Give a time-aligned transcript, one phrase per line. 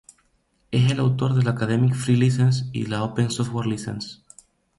[0.71, 4.23] Es autor de la Academic Free License y la Open Software License.